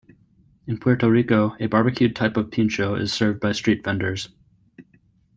[0.65, 4.29] In Puerto Rico, a barbecued type of pincho is served by street vendors.